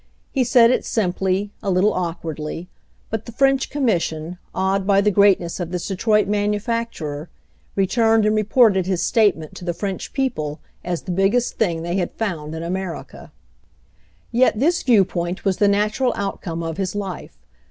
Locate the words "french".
3.31-3.69, 9.75-10.11